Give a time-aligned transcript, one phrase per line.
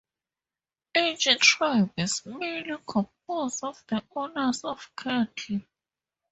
[0.95, 5.61] Each tribe is mainly composed of the owners of cattle.